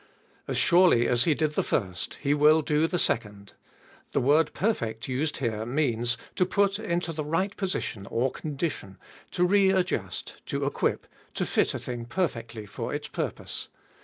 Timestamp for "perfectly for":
12.05-12.91